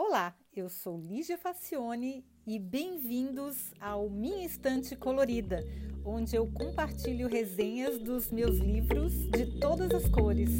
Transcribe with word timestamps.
Olá, 0.00 0.32
eu 0.54 0.68
sou 0.68 0.96
Lígia 0.96 1.36
Facione 1.36 2.24
e 2.46 2.56
bem-vindos 2.56 3.74
ao 3.80 4.08
Minha 4.08 4.46
Estante 4.46 4.94
Colorida, 4.94 5.58
onde 6.04 6.36
eu 6.36 6.46
compartilho 6.52 7.26
resenhas 7.26 7.98
dos 7.98 8.30
meus 8.30 8.58
livros 8.58 9.12
de 9.30 9.58
todas 9.58 9.90
as 9.90 10.08
cores. 10.08 10.50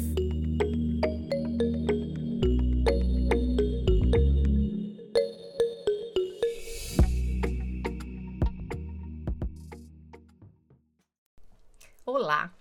Olá! 12.05 12.53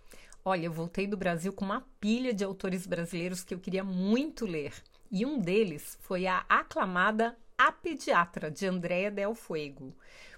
Olha, 0.44 0.66
eu 0.66 0.72
voltei 0.72 1.08
do 1.08 1.16
Brasil 1.16 1.52
com 1.52 1.64
uma 1.64 1.84
pilha 2.00 2.32
de 2.32 2.44
autores 2.44 2.86
brasileiros 2.86 3.42
que 3.42 3.52
eu 3.52 3.58
queria 3.58 3.82
muito 3.82 4.46
ler. 4.46 4.72
E 5.10 5.24
um 5.24 5.38
deles 5.38 5.96
foi 6.02 6.26
a 6.26 6.44
aclamada 6.48 7.34
A 7.56 7.72
Pediatra, 7.72 8.50
de 8.50 8.66
Andréa 8.66 9.10
Del 9.10 9.34
Fuego. 9.34 9.96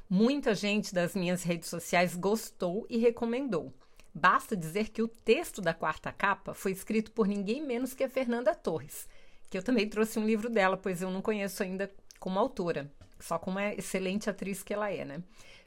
Muita 0.09 0.55
gente 0.55 0.95
das 0.95 1.15
minhas 1.15 1.43
redes 1.43 1.69
sociais 1.69 2.15
gostou 2.15 2.87
e 2.89 2.97
recomendou. 2.99 3.73
Basta 4.15 4.57
dizer 4.57 4.91
que 4.91 5.03
o 5.03 5.09
texto 5.09 5.61
da 5.61 5.75
quarta 5.75 6.13
capa 6.13 6.55
foi 6.55 6.71
escrito 6.71 7.11
por 7.11 7.27
ninguém 7.27 7.65
menos 7.65 7.95
que 7.95 8.05
a 8.05 8.09
Fernanda 8.09 8.55
Torres, 8.55 9.09
que 9.49 9.59
eu 9.59 9.63
também 9.63 9.89
trouxe 9.89 10.21
um 10.21 10.27
livro 10.27 10.49
dela, 10.49 10.77
pois 10.77 11.03
eu 11.03 11.11
não 11.11 11.21
conheço 11.21 11.65
ainda 11.65 11.91
como 12.21 12.39
autora, 12.39 12.89
só 13.19 13.39
como 13.41 13.59
a 13.59 13.75
excelente 13.75 14.31
atriz 14.31 14.63
que 14.63 14.73
ela 14.73 14.91
é, 14.91 15.05
né? 15.05 15.23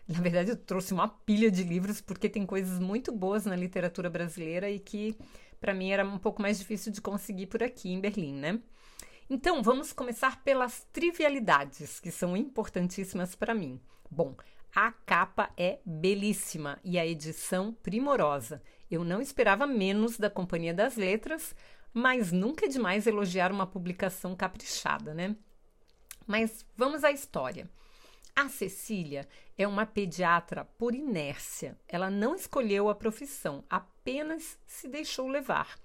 Na 0.08 0.20
verdade, 0.20 0.52
eu 0.52 0.58
trouxe 0.58 0.94
uma 0.94 1.08
pilha 1.08 1.52
de 1.52 1.64
livros 1.64 2.00
porque 2.00 2.30
tem 2.30 2.46
coisas 2.46 2.80
muito 2.80 3.12
boas 3.12 3.46
na 3.46 3.56
literatura 3.56 4.10
brasileira 4.10 4.70
e 4.70 4.80
que 4.80 5.18
para 5.60 5.74
mim 5.74 5.92
era 5.92 6.06
um 6.06 6.18
pouco 6.18 6.42
mais 6.42 6.60
difícil 6.60 6.92
de 6.92 7.02
conseguir 7.02 7.48
por 7.48 7.64
aqui 7.64 7.92
em 7.92 8.00
Berlim, 8.00 8.34
né? 8.36 8.60
Então, 9.30 9.64
vamos 9.64 9.94
começar 9.94 10.44
pelas 10.44 10.86
trivialidades, 10.92 12.00
que 12.00 12.12
são 12.12 12.36
importantíssimas 12.36 13.36
para 13.36 13.54
mim. 13.54 13.80
Bom, 14.10 14.36
a 14.76 14.92
capa 14.92 15.52
é 15.56 15.80
belíssima 15.86 16.80
e 16.84 16.98
a 16.98 17.06
edição 17.06 17.74
primorosa. 17.84 18.62
Eu 18.90 19.04
não 19.04 19.22
esperava 19.22 19.66
menos 19.66 20.18
da 20.18 20.30
Companhia 20.30 20.74
das 20.74 20.96
Letras, 20.96 21.56
mas 21.94 22.32
nunca 22.32 22.66
é 22.66 22.70
demais 22.70 23.06
elogiar 23.08 23.52
uma 23.52 23.68
publicação 23.68 24.36
caprichada, 24.36 25.14
né? 25.14 25.36
Mas 26.26 26.66
vamos 26.76 27.04
à 27.04 27.12
história. 27.12 27.70
A 28.36 28.50
Cecília 28.50 29.28
é 29.56 29.68
uma 29.68 29.86
pediatra 29.86 30.66
por 30.66 30.96
inércia. 30.96 31.78
Ela 31.88 32.10
não 32.10 32.34
escolheu 32.34 32.90
a 32.90 32.96
profissão, 32.96 33.64
apenas 33.70 34.58
se 34.66 34.88
deixou 34.88 35.28
levar. 35.28 35.78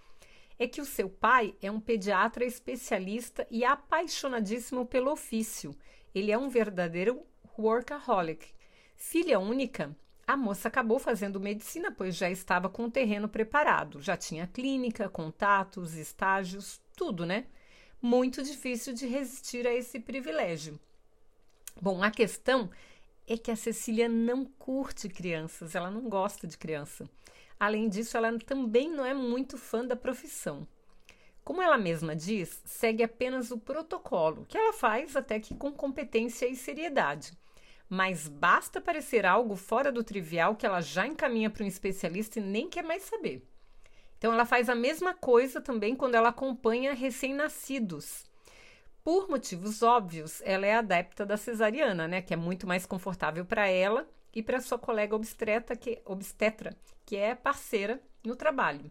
É 0.58 0.66
que 0.66 0.80
o 0.80 0.84
seu 0.84 1.08
pai 1.08 1.54
é 1.62 1.70
um 1.70 1.80
pediatra 1.80 2.44
especialista 2.44 3.46
e 3.50 3.64
apaixonadíssimo 3.64 4.84
pelo 4.84 5.12
ofício. 5.12 5.74
Ele 6.14 6.32
é 6.32 6.38
um 6.38 6.48
verdadeiro 6.48 7.22
workaholic. 7.56 8.48
Filha 8.96 9.38
única, 9.38 9.96
a 10.26 10.36
moça 10.36 10.68
acabou 10.68 10.98
fazendo 10.98 11.40
medicina, 11.40 11.90
pois 11.90 12.14
já 12.16 12.28
estava 12.28 12.68
com 12.68 12.84
o 12.84 12.90
terreno 12.90 13.28
preparado. 13.28 14.02
Já 14.02 14.16
tinha 14.16 14.46
clínica, 14.46 15.08
contatos, 15.08 15.94
estágios, 15.94 16.80
tudo, 16.94 17.24
né? 17.24 17.46
Muito 18.02 18.42
difícil 18.42 18.92
de 18.92 19.06
resistir 19.06 19.66
a 19.66 19.72
esse 19.72 19.98
privilégio. 19.98 20.78
Bom, 21.80 22.02
a 22.02 22.10
questão 22.10 22.68
é 23.26 23.38
que 23.38 23.50
a 23.50 23.56
Cecília 23.56 24.08
não 24.08 24.44
curte 24.44 25.08
crianças, 25.08 25.74
ela 25.74 25.90
não 25.90 26.08
gosta 26.08 26.46
de 26.46 26.58
criança. 26.58 27.08
Além 27.58 27.88
disso, 27.88 28.16
ela 28.16 28.38
também 28.38 28.90
não 28.90 29.04
é 29.04 29.12
muito 29.12 29.58
fã 29.58 29.84
da 29.84 29.96
profissão. 29.96 30.66
Como 31.42 31.62
ela 31.62 31.78
mesma 31.78 32.14
diz, 32.14 32.62
segue 32.64 33.02
apenas 33.02 33.50
o 33.50 33.58
protocolo, 33.58 34.44
que 34.46 34.56
ela 34.56 34.72
faz 34.72 35.16
até 35.16 35.40
que 35.40 35.54
com 35.54 35.72
competência 35.72 36.46
e 36.46 36.54
seriedade. 36.54 37.32
Mas 37.88 38.28
basta 38.28 38.80
parecer 38.80 39.24
algo 39.24 39.56
fora 39.56 39.90
do 39.90 40.04
trivial 40.04 40.54
que 40.54 40.66
ela 40.66 40.80
já 40.82 41.06
encaminha 41.06 41.48
para 41.48 41.64
um 41.64 41.66
especialista 41.66 42.38
e 42.38 42.42
nem 42.42 42.68
quer 42.68 42.84
mais 42.84 43.02
saber. 43.04 43.42
Então, 44.18 44.32
ela 44.32 44.44
faz 44.44 44.68
a 44.68 44.74
mesma 44.74 45.14
coisa 45.14 45.60
também 45.60 45.96
quando 45.96 46.16
ela 46.16 46.28
acompanha 46.28 46.92
recém-nascidos. 46.92 48.26
Por 49.02 49.28
motivos 49.28 49.82
óbvios, 49.82 50.42
ela 50.44 50.66
é 50.66 50.74
adepta 50.74 51.24
da 51.24 51.36
cesariana, 51.36 52.06
né, 52.06 52.20
que 52.20 52.34
é 52.34 52.36
muito 52.36 52.66
mais 52.66 52.84
confortável 52.84 53.44
para 53.46 53.66
ela 53.68 54.06
e 54.34 54.42
para 54.42 54.60
sua 54.60 54.78
colega 54.78 55.16
obstetra 55.16 55.76
que, 55.76 56.00
obstetra, 56.04 56.76
que 57.04 57.16
é 57.16 57.34
parceira 57.34 58.00
no 58.24 58.36
trabalho. 58.36 58.90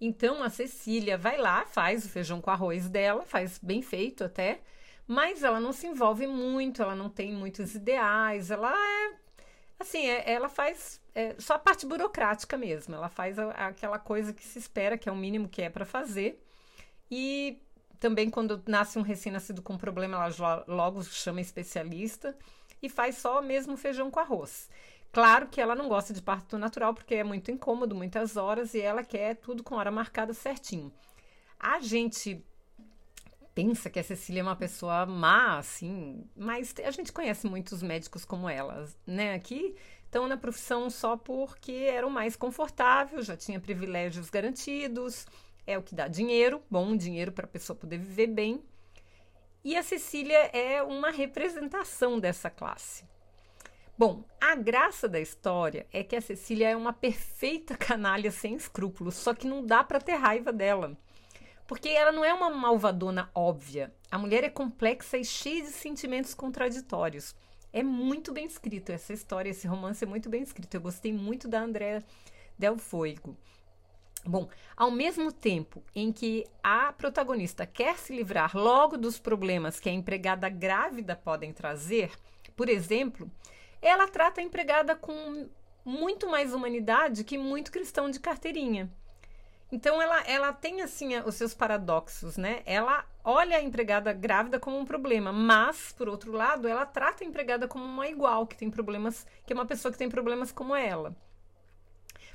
Então 0.00 0.42
a 0.42 0.50
Cecília 0.50 1.16
vai 1.16 1.38
lá, 1.38 1.64
faz 1.66 2.04
o 2.04 2.08
feijão 2.08 2.40
com 2.40 2.50
arroz 2.50 2.88
dela, 2.88 3.24
faz 3.24 3.58
bem 3.58 3.80
feito 3.80 4.24
até, 4.24 4.60
mas 5.06 5.42
ela 5.42 5.58
não 5.58 5.72
se 5.72 5.86
envolve 5.86 6.26
muito, 6.26 6.82
ela 6.82 6.94
não 6.94 7.08
tem 7.08 7.32
muitos 7.32 7.74
ideais, 7.74 8.50
ela 8.50 8.72
é 8.72 9.14
assim, 9.78 10.06
é, 10.06 10.30
ela 10.30 10.48
faz 10.48 11.00
é, 11.14 11.34
só 11.38 11.54
a 11.54 11.58
parte 11.58 11.86
burocrática 11.86 12.56
mesmo, 12.56 12.94
ela 12.94 13.08
faz 13.08 13.38
a, 13.38 13.50
aquela 13.50 13.98
coisa 13.98 14.32
que 14.32 14.44
se 14.44 14.58
espera, 14.58 14.98
que 14.98 15.08
é 15.08 15.12
o 15.12 15.16
mínimo 15.16 15.48
que 15.48 15.62
é 15.62 15.70
para 15.70 15.84
fazer. 15.84 16.42
E 17.10 17.58
também 17.98 18.28
quando 18.28 18.62
nasce 18.66 18.98
um 18.98 19.02
recém-nascido 19.02 19.62
com 19.62 19.78
problema, 19.78 20.16
ela 20.16 20.64
logo 20.66 21.02
chama 21.04 21.40
especialista 21.40 22.36
e 22.82 22.88
faz 22.88 23.18
só 23.18 23.40
mesmo 23.42 23.76
feijão 23.76 24.10
com 24.10 24.20
arroz. 24.20 24.68
Claro 25.12 25.48
que 25.48 25.60
ela 25.60 25.74
não 25.74 25.88
gosta 25.88 26.12
de 26.12 26.20
parto 26.20 26.58
natural 26.58 26.92
porque 26.92 27.14
é 27.14 27.24
muito 27.24 27.50
incômodo, 27.50 27.94
muitas 27.94 28.36
horas, 28.36 28.74
e 28.74 28.80
ela 28.80 29.02
quer 29.02 29.36
tudo 29.36 29.62
com 29.62 29.76
hora 29.76 29.90
marcada 29.90 30.34
certinho. 30.34 30.92
A 31.58 31.80
gente 31.80 32.44
pensa 33.54 33.88
que 33.88 33.98
a 33.98 34.04
Cecília 34.04 34.40
é 34.40 34.42
uma 34.42 34.54
pessoa 34.54 35.06
má, 35.06 35.56
assim, 35.56 36.28
mas 36.36 36.74
a 36.84 36.90
gente 36.90 37.10
conhece 37.10 37.46
muitos 37.46 37.82
médicos 37.82 38.22
como 38.22 38.46
ela, 38.46 38.86
né? 39.06 39.32
Aqui 39.32 39.74
estão 40.04 40.28
na 40.28 40.36
profissão 40.36 40.90
só 40.90 41.16
porque 41.16 41.72
eram 41.72 42.10
mais 42.10 42.36
confortáveis, 42.36 43.24
já 43.24 43.34
tinha 43.34 43.58
privilégios 43.58 44.28
garantidos, 44.28 45.26
é 45.66 45.78
o 45.78 45.82
que 45.82 45.94
dá 45.94 46.06
dinheiro, 46.06 46.62
bom 46.70 46.94
dinheiro 46.94 47.32
para 47.32 47.46
a 47.46 47.48
pessoa 47.48 47.74
poder 47.74 47.96
viver 47.96 48.26
bem. 48.26 48.62
E 49.66 49.74
a 49.74 49.82
Cecília 49.82 50.48
é 50.52 50.80
uma 50.80 51.10
representação 51.10 52.20
dessa 52.20 52.48
classe. 52.48 53.04
Bom, 53.98 54.22
a 54.40 54.54
graça 54.54 55.08
da 55.08 55.18
história 55.18 55.88
é 55.92 56.04
que 56.04 56.14
a 56.14 56.20
Cecília 56.20 56.68
é 56.68 56.76
uma 56.76 56.92
perfeita 56.92 57.74
canalha 57.76 58.30
sem 58.30 58.54
escrúpulos, 58.54 59.16
só 59.16 59.34
que 59.34 59.48
não 59.48 59.66
dá 59.66 59.82
para 59.82 60.00
ter 60.00 60.14
raiva 60.14 60.52
dela. 60.52 60.96
Porque 61.66 61.88
ela 61.88 62.12
não 62.12 62.24
é 62.24 62.32
uma 62.32 62.48
malvadona 62.48 63.28
óbvia. 63.34 63.92
A 64.08 64.16
mulher 64.16 64.44
é 64.44 64.48
complexa 64.48 65.18
e 65.18 65.24
cheia 65.24 65.64
de 65.64 65.70
sentimentos 65.70 66.32
contraditórios. 66.32 67.34
É 67.72 67.82
muito 67.82 68.32
bem 68.32 68.46
escrito 68.46 68.92
essa 68.92 69.12
história, 69.12 69.50
esse 69.50 69.66
romance 69.66 70.04
é 70.04 70.06
muito 70.06 70.28
bem 70.28 70.44
escrito. 70.44 70.74
Eu 70.74 70.80
gostei 70.80 71.12
muito 71.12 71.48
da 71.48 71.60
Andrea 71.60 72.04
Del 72.56 72.78
Fuego. 72.78 73.36
Bom, 74.26 74.48
ao 74.76 74.90
mesmo 74.90 75.30
tempo 75.30 75.82
em 75.94 76.10
que 76.10 76.44
a 76.62 76.92
protagonista 76.92 77.64
quer 77.64 77.96
se 77.96 78.14
livrar 78.14 78.56
logo 78.56 78.96
dos 78.96 79.18
problemas 79.20 79.78
que 79.78 79.88
a 79.88 79.92
empregada 79.92 80.48
grávida 80.48 81.14
podem 81.14 81.52
trazer, 81.52 82.10
por 82.56 82.68
exemplo, 82.68 83.30
ela 83.80 84.08
trata 84.08 84.40
a 84.40 84.44
empregada 84.44 84.96
com 84.96 85.48
muito 85.84 86.28
mais 86.28 86.52
humanidade 86.52 87.22
que 87.22 87.38
muito 87.38 87.70
cristão 87.70 88.10
de 88.10 88.18
carteirinha. 88.18 88.90
Então 89.70 90.00
ela, 90.02 90.22
ela 90.26 90.52
tem 90.52 90.80
assim 90.80 91.16
os 91.20 91.34
seus 91.34 91.52
paradoxos, 91.54 92.36
né? 92.36 92.62
Ela 92.64 93.04
olha 93.24 93.58
a 93.58 93.62
empregada 93.62 94.12
grávida 94.12 94.58
como 94.58 94.78
um 94.78 94.84
problema, 94.84 95.32
mas 95.32 95.92
por 95.92 96.08
outro 96.08 96.32
lado, 96.32 96.66
ela 96.66 96.86
trata 96.86 97.22
a 97.22 97.26
empregada 97.26 97.68
como 97.68 97.84
uma 97.84 98.08
igual, 98.08 98.46
que 98.46 98.56
tem 98.56 98.70
problemas, 98.70 99.26
que 99.44 99.52
é 99.52 99.56
uma 99.56 99.66
pessoa 99.66 99.92
que 99.92 99.98
tem 99.98 100.08
problemas 100.08 100.50
como 100.50 100.74
ela. 100.74 101.14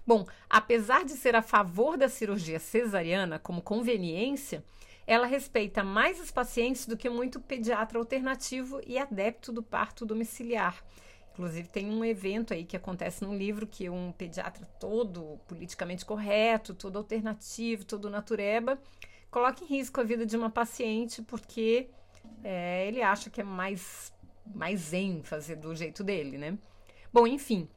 Bom, 0.05 0.25
apesar 0.49 1.05
de 1.05 1.11
ser 1.11 1.35
a 1.35 1.41
favor 1.41 1.97
da 1.97 2.09
cirurgia 2.09 2.59
cesariana 2.59 3.37
como 3.37 3.61
conveniência, 3.61 4.63
ela 5.05 5.25
respeita 5.25 5.83
mais 5.83 6.19
os 6.19 6.31
pacientes 6.31 6.85
do 6.85 6.97
que 6.97 7.09
muito 7.09 7.39
pediatra 7.39 7.99
alternativo 7.99 8.81
e 8.85 8.97
adepto 8.97 9.51
do 9.51 9.61
parto 9.61 10.05
domiciliar. 10.05 10.83
Inclusive, 11.33 11.67
tem 11.69 11.89
um 11.89 12.03
evento 12.03 12.53
aí 12.53 12.65
que 12.65 12.75
acontece 12.75 13.23
no 13.23 13.35
livro 13.35 13.65
que 13.65 13.89
um 13.89 14.11
pediatra 14.11 14.65
todo 14.79 15.39
politicamente 15.47 16.05
correto, 16.05 16.73
todo 16.73 16.97
alternativo, 16.97 17.85
todo 17.85 18.09
natureba, 18.09 18.79
coloca 19.29 19.63
em 19.63 19.67
risco 19.67 20.01
a 20.01 20.03
vida 20.03 20.25
de 20.25 20.35
uma 20.35 20.49
paciente 20.49 21.21
porque 21.21 21.89
é, 22.43 22.85
ele 22.87 23.01
acha 23.01 23.29
que 23.29 23.39
é 23.39 23.43
mais, 23.43 24.13
mais 24.45 24.79
zen 24.81 25.23
fazer 25.23 25.55
do 25.55 25.73
jeito 25.73 26.03
dele, 26.03 26.37
né? 26.37 26.57
Bom, 27.13 27.25
enfim, 27.25 27.67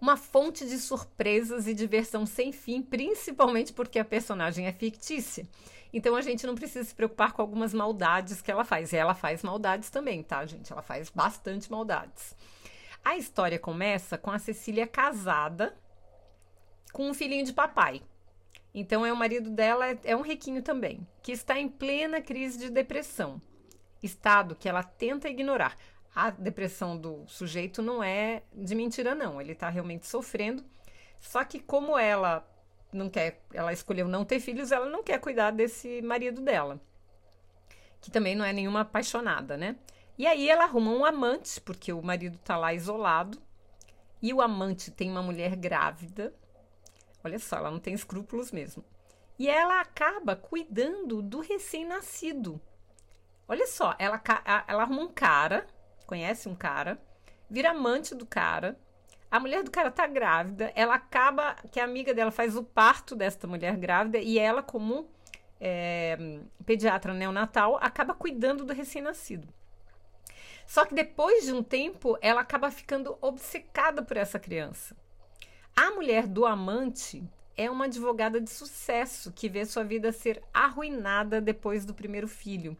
uma 0.00 0.16
fonte 0.16 0.66
de 0.66 0.78
surpresas 0.78 1.66
e 1.66 1.74
diversão 1.74 2.24
sem 2.24 2.52
fim, 2.52 2.80
principalmente 2.82 3.72
porque 3.72 3.98
a 3.98 4.04
personagem 4.04 4.66
é 4.66 4.72
fictícia. 4.72 5.48
Então 5.92 6.14
a 6.14 6.22
gente 6.22 6.46
não 6.46 6.54
precisa 6.54 6.86
se 6.86 6.94
preocupar 6.94 7.32
com 7.32 7.42
algumas 7.42 7.72
maldades 7.72 8.42
que 8.42 8.50
ela 8.50 8.64
faz. 8.64 8.92
E 8.92 8.96
ela 8.96 9.14
faz 9.14 9.42
maldades 9.42 9.90
também, 9.90 10.22
tá, 10.22 10.44
gente? 10.44 10.72
Ela 10.72 10.82
faz 10.82 11.10
bastante 11.10 11.70
maldades. 11.70 12.34
A 13.04 13.16
história 13.16 13.58
começa 13.58 14.18
com 14.18 14.30
a 14.30 14.38
Cecília 14.38 14.86
casada 14.86 15.76
com 16.92 17.08
um 17.08 17.14
filhinho 17.14 17.44
de 17.44 17.52
papai. 17.52 18.02
Então 18.74 19.04
é 19.04 19.12
o 19.12 19.16
marido 19.16 19.50
dela 19.50 19.88
é, 19.88 19.98
é 20.04 20.16
um 20.16 20.20
riquinho 20.20 20.62
também, 20.62 21.06
que 21.22 21.32
está 21.32 21.58
em 21.58 21.68
plena 21.68 22.20
crise 22.20 22.58
de 22.58 22.70
depressão. 22.70 23.40
estado 24.02 24.54
que 24.54 24.68
ela 24.68 24.82
tenta 24.82 25.28
ignorar. 25.28 25.76
A 26.18 26.30
depressão 26.30 26.98
do 26.98 27.24
sujeito 27.28 27.80
não 27.80 28.02
é 28.02 28.42
de 28.52 28.74
mentira, 28.74 29.14
não. 29.14 29.40
Ele 29.40 29.52
está 29.52 29.68
realmente 29.68 30.04
sofrendo. 30.04 30.64
Só 31.20 31.44
que 31.44 31.60
como 31.60 31.96
ela 31.96 32.44
não 32.92 33.08
quer, 33.08 33.40
ela 33.54 33.72
escolheu 33.72 34.08
não 34.08 34.24
ter 34.24 34.40
filhos, 34.40 34.72
ela 34.72 34.86
não 34.86 35.00
quer 35.00 35.20
cuidar 35.20 35.52
desse 35.52 36.02
marido 36.02 36.40
dela, 36.40 36.80
que 38.00 38.10
também 38.10 38.34
não 38.34 38.44
é 38.44 38.52
nenhuma 38.52 38.80
apaixonada, 38.80 39.56
né? 39.56 39.76
E 40.18 40.26
aí 40.26 40.50
ela 40.50 40.64
arruma 40.64 40.90
um 40.90 41.04
amante, 41.04 41.60
porque 41.60 41.92
o 41.92 42.02
marido 42.02 42.36
tá 42.38 42.56
lá 42.56 42.74
isolado, 42.74 43.40
e 44.20 44.34
o 44.34 44.40
amante 44.40 44.90
tem 44.90 45.08
uma 45.08 45.22
mulher 45.22 45.54
grávida. 45.54 46.34
Olha 47.22 47.38
só, 47.38 47.58
ela 47.58 47.70
não 47.70 47.78
tem 47.78 47.94
escrúpulos 47.94 48.50
mesmo. 48.50 48.84
E 49.38 49.48
ela 49.48 49.80
acaba 49.80 50.34
cuidando 50.34 51.22
do 51.22 51.38
recém-nascido. 51.38 52.60
Olha 53.46 53.68
só, 53.68 53.94
ela, 54.00 54.20
ela 54.66 54.82
arruma 54.82 55.02
um 55.02 55.12
cara, 55.12 55.64
conhece 56.08 56.48
um 56.48 56.54
cara, 56.54 56.98
vira 57.48 57.70
amante 57.70 58.14
do 58.14 58.26
cara, 58.26 58.76
a 59.30 59.38
mulher 59.38 59.62
do 59.62 59.70
cara 59.70 59.90
tá 59.90 60.06
grávida, 60.06 60.72
ela 60.74 60.94
acaba 60.94 61.54
que 61.70 61.78
a 61.78 61.84
amiga 61.84 62.14
dela 62.14 62.30
faz 62.30 62.56
o 62.56 62.64
parto 62.64 63.14
desta 63.14 63.46
mulher 63.46 63.76
grávida 63.76 64.16
e 64.18 64.38
ela, 64.38 64.62
como 64.62 65.06
é, 65.60 66.40
pediatra 66.64 67.12
neonatal, 67.12 67.76
acaba 67.76 68.14
cuidando 68.14 68.64
do 68.64 68.72
recém-nascido. 68.72 69.46
Só 70.66 70.86
que 70.86 70.94
depois 70.94 71.44
de 71.44 71.52
um 71.52 71.62
tempo, 71.62 72.16
ela 72.22 72.40
acaba 72.40 72.70
ficando 72.70 73.18
obcecada 73.20 74.02
por 74.02 74.16
essa 74.16 74.38
criança. 74.38 74.96
A 75.76 75.90
mulher 75.90 76.26
do 76.26 76.46
amante 76.46 77.22
é 77.54 77.70
uma 77.70 77.84
advogada 77.84 78.40
de 78.40 78.48
sucesso 78.48 79.30
que 79.32 79.48
vê 79.48 79.66
sua 79.66 79.84
vida 79.84 80.10
ser 80.10 80.42
arruinada 80.54 81.38
depois 81.38 81.84
do 81.84 81.92
primeiro 81.92 82.28
filho 82.28 82.76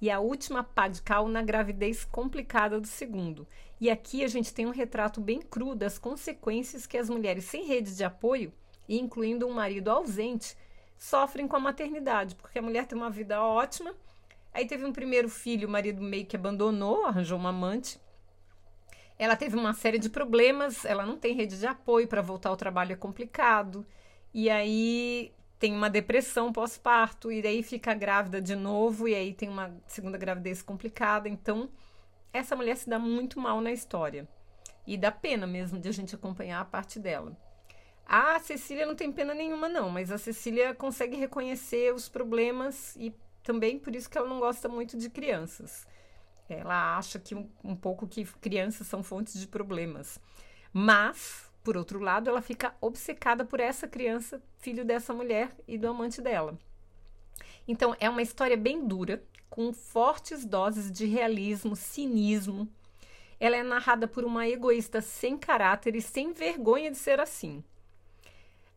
e 0.00 0.10
a 0.10 0.18
última 0.18 0.64
pá 0.64 0.88
de 0.88 1.02
cal 1.02 1.28
na 1.28 1.42
gravidez 1.42 2.04
complicada 2.04 2.80
do 2.80 2.86
segundo. 2.86 3.46
E 3.80 3.90
aqui 3.90 4.24
a 4.24 4.28
gente 4.28 4.52
tem 4.52 4.66
um 4.66 4.70
retrato 4.70 5.20
bem 5.20 5.40
cru 5.40 5.74
das 5.74 5.98
consequências 5.98 6.86
que 6.86 6.96
as 6.96 7.10
mulheres 7.10 7.44
sem 7.44 7.66
rede 7.66 7.94
de 7.94 8.04
apoio, 8.04 8.52
incluindo 8.88 9.46
um 9.46 9.52
marido 9.52 9.90
ausente, 9.90 10.56
sofrem 10.96 11.46
com 11.46 11.56
a 11.56 11.60
maternidade, 11.60 12.34
porque 12.34 12.58
a 12.58 12.62
mulher 12.62 12.86
tem 12.86 12.96
uma 12.96 13.10
vida 13.10 13.42
ótima, 13.42 13.94
aí 14.52 14.66
teve 14.66 14.84
um 14.84 14.92
primeiro 14.92 15.28
filho, 15.28 15.68
o 15.68 15.70
marido 15.70 16.02
meio 16.02 16.26
que 16.26 16.36
abandonou, 16.36 17.06
arranjou 17.06 17.38
uma 17.38 17.50
amante. 17.50 17.98
Ela 19.18 19.36
teve 19.36 19.56
uma 19.56 19.74
série 19.74 19.98
de 19.98 20.08
problemas, 20.08 20.84
ela 20.84 21.04
não 21.04 21.16
tem 21.16 21.34
rede 21.34 21.58
de 21.58 21.66
apoio 21.66 22.08
para 22.08 22.22
voltar 22.22 22.48
ao 22.48 22.56
trabalho 22.56 22.92
é 22.92 22.96
complicado. 22.96 23.86
E 24.32 24.48
aí 24.48 25.32
tem 25.60 25.74
uma 25.74 25.90
depressão 25.90 26.50
pós-parto 26.50 27.30
e 27.30 27.42
daí 27.42 27.62
fica 27.62 27.92
grávida 27.92 28.40
de 28.40 28.56
novo 28.56 29.06
e 29.06 29.14
aí 29.14 29.34
tem 29.34 29.46
uma 29.46 29.70
segunda 29.86 30.16
gravidez 30.16 30.62
complicada. 30.62 31.28
Então, 31.28 31.68
essa 32.32 32.56
mulher 32.56 32.78
se 32.78 32.88
dá 32.88 32.98
muito 32.98 33.38
mal 33.38 33.60
na 33.60 33.70
história. 33.70 34.26
E 34.86 34.96
dá 34.96 35.12
pena 35.12 35.46
mesmo 35.46 35.78
de 35.78 35.86
a 35.86 35.92
gente 35.92 36.14
acompanhar 36.14 36.62
a 36.62 36.64
parte 36.64 36.98
dela. 36.98 37.36
A 38.06 38.38
Cecília 38.38 38.86
não 38.86 38.94
tem 38.94 39.12
pena 39.12 39.34
nenhuma, 39.34 39.68
não, 39.68 39.90
mas 39.90 40.10
a 40.10 40.16
Cecília 40.16 40.74
consegue 40.74 41.14
reconhecer 41.16 41.94
os 41.94 42.08
problemas 42.08 42.96
e 42.96 43.14
também 43.42 43.78
por 43.78 43.94
isso 43.94 44.08
que 44.08 44.16
ela 44.16 44.26
não 44.26 44.40
gosta 44.40 44.66
muito 44.66 44.96
de 44.96 45.10
crianças. 45.10 45.86
Ela 46.48 46.96
acha 46.96 47.18
que 47.18 47.34
um, 47.34 47.50
um 47.62 47.76
pouco 47.76 48.08
que 48.08 48.24
crianças 48.24 48.86
são 48.86 49.02
fontes 49.02 49.38
de 49.38 49.46
problemas. 49.46 50.18
Mas 50.72 51.49
por 51.62 51.76
outro 51.76 52.00
lado, 52.00 52.30
ela 52.30 52.40
fica 52.40 52.74
obcecada 52.80 53.44
por 53.44 53.60
essa 53.60 53.86
criança, 53.86 54.42
filho 54.58 54.84
dessa 54.84 55.12
mulher 55.12 55.54
e 55.68 55.76
do 55.76 55.88
amante 55.88 56.20
dela. 56.20 56.58
Então, 57.68 57.94
é 58.00 58.08
uma 58.08 58.22
história 58.22 58.56
bem 58.56 58.86
dura, 58.86 59.22
com 59.48 59.72
fortes 59.72 60.44
doses 60.44 60.90
de 60.90 61.06
realismo, 61.06 61.76
cinismo. 61.76 62.68
Ela 63.38 63.56
é 63.56 63.62
narrada 63.62 64.06
por 64.06 64.24
uma 64.24 64.48
egoísta 64.48 65.00
sem 65.00 65.36
caráter 65.36 65.96
e 65.96 66.00
sem 66.00 66.32
vergonha 66.32 66.90
de 66.90 66.96
ser 66.96 67.20
assim. 67.20 67.62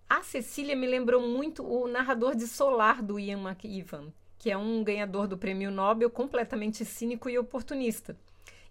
A 0.10 0.22
Cecília 0.22 0.76
me 0.76 0.88
lembrou 0.88 1.22
muito 1.22 1.66
o 1.66 1.88
narrador 1.88 2.36
de 2.36 2.48
Solar 2.48 3.02
do 3.02 3.20
Ian 3.20 3.40
McEwan, 3.40 4.12
que 4.38 4.52
é 4.52 4.58
um 4.58 4.84
ganhador 4.84 5.28
do 5.28 5.38
prêmio 5.38 5.72
Nobel 5.72 6.10
completamente 6.10 6.84
cínico 6.84 7.30
e 7.30 7.38
oportunista. 7.38 8.18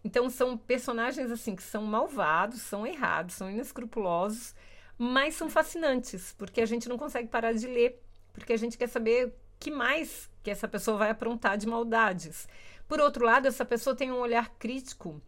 Então 0.04 0.28
são 0.28 0.56
personagens 0.56 1.30
assim 1.30 1.54
que 1.54 1.62
são 1.62 1.84
malvados, 1.84 2.60
são 2.62 2.86
errados, 2.86 3.36
são 3.36 3.50
inescrupulosos, 3.50 4.54
mas 4.98 5.34
são 5.34 5.48
fascinantes, 5.48 6.34
porque 6.36 6.60
a 6.60 6.66
gente 6.66 6.88
não 6.88 6.98
consegue 6.98 7.28
parar 7.28 7.52
de 7.52 7.66
ler, 7.66 8.02
porque 8.32 8.52
a 8.52 8.56
gente 8.56 8.76
quer 8.76 8.88
saber 8.88 9.34
que 9.58 9.70
mais 9.70 10.30
que 10.42 10.50
essa 10.50 10.66
pessoa 10.66 10.96
vai 10.98 11.10
aprontar 11.10 11.56
de 11.56 11.66
maldades. 11.66 12.48
Por 12.88 13.00
outro 13.00 13.24
lado, 13.24 13.46
essa 13.46 13.64
pessoa 13.64 13.94
tem 13.94 14.10
um 14.10 14.18
olhar 14.18 14.50
crítico, 14.58 15.22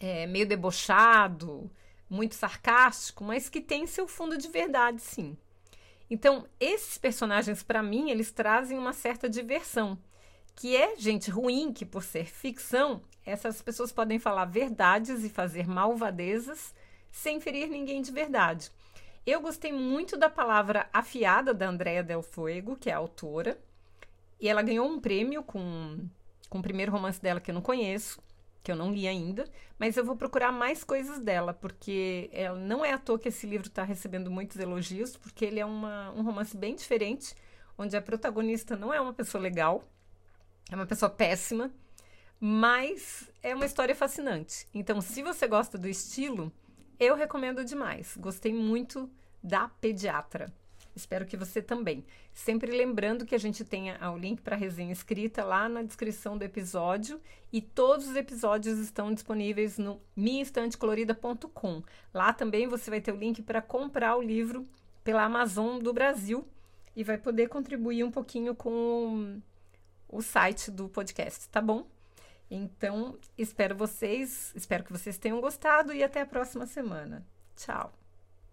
é, 0.00 0.26
meio 0.26 0.46
debochado, 0.46 1.70
muito 2.10 2.34
sarcástico, 2.34 3.24
mas 3.24 3.48
que 3.48 3.60
tem 3.60 3.86
seu 3.86 4.06
fundo 4.08 4.36
de 4.36 4.48
verdade, 4.48 5.00
sim. 5.00 5.36
Então, 6.10 6.46
esses 6.60 6.98
personagens, 6.98 7.62
para 7.62 7.82
mim, 7.82 8.10
eles 8.10 8.30
trazem 8.30 8.78
uma 8.78 8.92
certa 8.92 9.28
diversão, 9.28 9.98
que 10.54 10.76
é 10.76 10.96
gente 10.96 11.30
ruim, 11.30 11.72
que 11.72 11.84
por 11.84 12.02
ser 12.02 12.26
ficção, 12.26 13.02
essas 13.24 13.60
pessoas 13.60 13.92
podem 13.92 14.18
falar 14.18 14.44
verdades 14.44 15.24
e 15.24 15.28
fazer 15.28 15.66
malvadezas 15.66 16.74
sem 17.10 17.40
ferir 17.40 17.68
ninguém 17.68 18.02
de 18.02 18.12
verdade. 18.12 18.70
Eu 19.26 19.40
gostei 19.40 19.72
muito 19.72 20.16
da 20.16 20.28
palavra 20.28 20.88
afiada 20.92 21.54
da 21.54 21.68
Andrea 21.68 22.02
Del 22.02 22.22
Fuego, 22.22 22.76
que 22.76 22.90
é 22.90 22.92
a 22.92 22.98
autora, 22.98 23.58
e 24.38 24.48
ela 24.48 24.62
ganhou 24.62 24.86
um 24.86 25.00
prêmio 25.00 25.42
com, 25.42 26.06
com 26.50 26.58
o 26.58 26.62
primeiro 26.62 26.92
romance 26.92 27.20
dela 27.22 27.40
que 27.40 27.50
eu 27.50 27.54
não 27.54 27.62
conheço, 27.62 28.22
que 28.62 28.70
eu 28.70 28.76
não 28.76 28.92
li 28.92 29.08
ainda, 29.08 29.46
mas 29.78 29.96
eu 29.96 30.04
vou 30.04 30.16
procurar 30.16 30.52
mais 30.52 30.84
coisas 30.84 31.18
dela, 31.18 31.54
porque 31.54 32.28
ela, 32.32 32.58
não 32.58 32.84
é 32.84 32.92
à 32.92 32.98
toa 32.98 33.18
que 33.18 33.28
esse 33.28 33.46
livro 33.46 33.68
está 33.68 33.82
recebendo 33.82 34.30
muitos 34.30 34.58
elogios, 34.58 35.16
porque 35.16 35.44
ele 35.44 35.60
é 35.60 35.64
uma, 35.64 36.10
um 36.12 36.22
romance 36.22 36.56
bem 36.56 36.74
diferente, 36.74 37.34
onde 37.78 37.96
a 37.96 38.02
protagonista 38.02 38.76
não 38.76 38.92
é 38.92 39.00
uma 39.00 39.12
pessoa 39.12 39.40
legal, 39.40 39.84
é 40.74 40.76
uma 40.76 40.86
pessoa 40.86 41.08
péssima, 41.08 41.70
mas 42.40 43.30
é 43.42 43.54
uma 43.54 43.64
história 43.64 43.94
fascinante. 43.94 44.66
Então, 44.74 45.00
se 45.00 45.22
você 45.22 45.46
gosta 45.46 45.78
do 45.78 45.88
estilo, 45.88 46.52
eu 46.98 47.14
recomendo 47.14 47.64
demais. 47.64 48.16
Gostei 48.16 48.52
muito 48.52 49.08
da 49.42 49.68
Pediatra. 49.68 50.52
Espero 50.96 51.26
que 51.26 51.36
você 51.36 51.62
também. 51.62 52.04
Sempre 52.32 52.70
lembrando 52.70 53.24
que 53.24 53.34
a 53.34 53.38
gente 53.38 53.64
tem 53.64 53.92
o 53.92 54.16
link 54.16 54.42
para 54.42 54.56
a 54.56 54.58
resenha 54.58 54.92
escrita 54.92 55.44
lá 55.44 55.68
na 55.68 55.82
descrição 55.82 56.36
do 56.36 56.44
episódio 56.44 57.20
e 57.52 57.60
todos 57.60 58.08
os 58.08 58.16
episódios 58.16 58.78
estão 58.78 59.14
disponíveis 59.14 59.78
no 59.78 60.00
minhainstantecolorida.com. 60.16 61.82
Lá 62.12 62.32
também 62.32 62.66
você 62.66 62.90
vai 62.90 63.00
ter 63.00 63.12
o 63.12 63.16
link 63.16 63.42
para 63.42 63.62
comprar 63.62 64.16
o 64.16 64.22
livro 64.22 64.66
pela 65.02 65.24
Amazon 65.24 65.78
do 65.78 65.92
Brasil 65.92 66.46
e 66.96 67.02
vai 67.02 67.18
poder 67.18 67.48
contribuir 67.48 68.04
um 68.04 68.10
pouquinho 68.10 68.54
com 68.54 69.40
o 70.14 70.22
site 70.22 70.70
do 70.70 70.88
podcast, 70.88 71.48
tá 71.48 71.60
bom? 71.60 71.86
Então, 72.50 73.18
espero 73.36 73.74
vocês, 73.74 74.52
espero 74.54 74.84
que 74.84 74.92
vocês 74.92 75.18
tenham 75.18 75.40
gostado 75.40 75.92
e 75.92 76.04
até 76.04 76.20
a 76.20 76.26
próxima 76.26 76.66
semana. 76.66 77.26
Tchau! 77.56 78.03